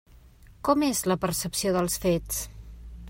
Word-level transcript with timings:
Com 0.69 0.85
és 0.87 1.01
la 1.11 1.17
percepció 1.25 1.75
dels 1.77 1.99
fets? 2.07 2.41